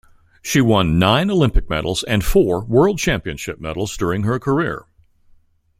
She 0.41 0.61
won 0.61 0.97
nine 0.97 1.29
Olympic 1.29 1.69
medals 1.69 2.01
and 2.01 2.25
four 2.25 2.65
World 2.65 2.97
Championship 2.97 3.59
medals 3.61 3.95
during 3.95 4.23
her 4.23 4.39
career. 4.39 4.87